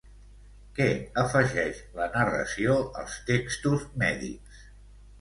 Què 0.79 0.87
afegeix 1.25 1.83
la 2.01 2.09
narració 2.17 2.81
als 3.05 3.23
textos 3.31 3.89
mèdics? 4.07 4.69